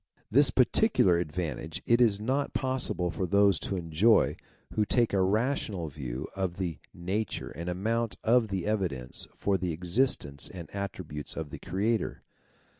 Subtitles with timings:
[0.31, 4.35] This particular advantage it is not possible for those to enjoy,
[4.73, 9.71] who take a rational view of the nature and amount of the evidence for the
[9.73, 12.23] existence and attributes of the Creator.